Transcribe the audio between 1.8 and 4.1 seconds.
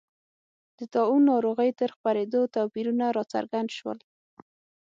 خپرېدو توپیرونه راڅرګند شول.